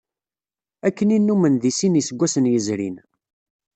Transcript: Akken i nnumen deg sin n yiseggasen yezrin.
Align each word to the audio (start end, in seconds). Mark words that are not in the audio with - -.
Akken 0.87 1.13
i 1.15 1.17
nnumen 1.19 1.53
deg 1.57 1.73
sin 1.77 1.93
n 1.93 1.97
yiseggasen 1.99 2.49
yezrin. 2.51 2.97